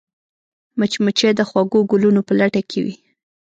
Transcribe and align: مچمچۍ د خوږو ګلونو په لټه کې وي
مچمچۍ 0.79 1.31
د 1.35 1.41
خوږو 1.49 1.79
ګلونو 1.91 2.21
په 2.27 2.33
لټه 2.39 2.61
کې 2.69 2.79
وي 2.85 2.95